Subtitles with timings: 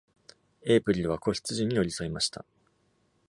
[0.63, 2.43] エイプリルは子羊に寄り添いました。